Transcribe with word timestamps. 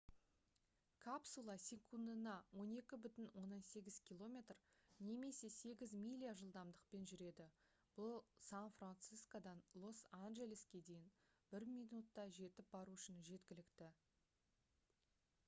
капсула 1.01 1.55
секундына 1.63 2.31
12,8 2.61 3.27
км 4.07 4.55
немесе 5.09 5.51
8 5.57 5.91
миля 6.05 6.31
жылдамдықпен 6.39 7.05
жүреді 7.11 7.45
бұл 7.99 8.17
сан-франсискодан 8.47 9.61
лос-анжелеске 9.85 10.81
дейін 10.89 11.11
бір 11.53 11.67
минутта 11.75 12.25
жетіп 12.39 12.73
бару 12.77 12.97
үшін 13.01 13.21
жеткілікті 13.31 13.91